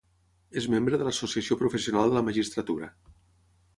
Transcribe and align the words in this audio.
És 0.61 0.67
membre 0.75 0.99
de 1.01 1.07
l'Associació 1.07 1.57
Professional 1.61 2.11
de 2.13 2.17
la 2.21 2.27
Magistratura. 2.31 2.91